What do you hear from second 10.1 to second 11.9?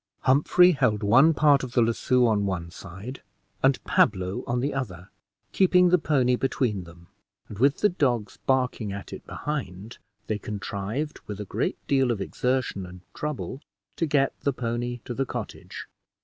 they contrived, with a great